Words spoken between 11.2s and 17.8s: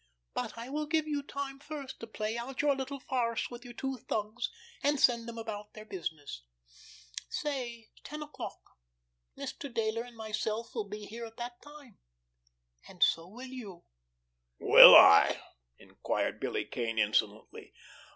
at that time—and so will you." "Will I?" inquired Billy Kane insolently.